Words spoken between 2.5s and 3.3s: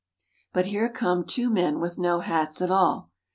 at all.